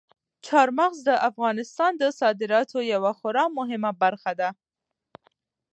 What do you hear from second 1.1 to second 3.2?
افغانستان د صادراتو یوه